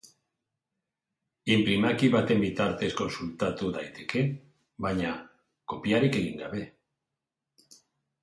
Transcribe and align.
Inprimaki 1.55 2.07
baten 2.15 2.39
bitartez 2.45 2.89
kontsultatu 3.01 3.69
daiteke, 3.75 4.23
baina 4.87 5.11
kopiarik 5.75 6.17
egin 6.23 6.41
gabe. 6.45 6.63